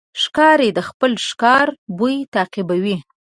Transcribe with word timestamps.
ښکاري 0.21 0.69
د 0.73 0.79
خپل 0.89 1.11
ښکار 1.27 1.67
بوی 1.97 2.17
تعقیبوي. 2.33 2.97